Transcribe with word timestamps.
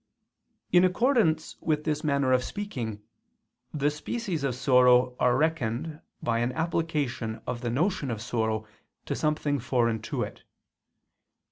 In 0.71 0.83
accordance 0.83 1.57
with 1.61 1.83
this 1.83 2.03
manner 2.03 2.31
of 2.31 2.43
speaking, 2.43 3.03
the 3.71 3.91
species 3.91 4.43
of 4.43 4.55
sorrow 4.55 5.15
are 5.19 5.37
reckoned 5.37 6.01
by 6.23 6.39
an 6.39 6.51
application 6.53 7.39
of 7.45 7.61
the 7.61 7.69
notion 7.69 8.09
of 8.09 8.19
sorrow 8.19 8.65
to 9.05 9.15
something 9.15 9.59
foreign 9.59 10.01
to 10.01 10.23
it. 10.23 10.41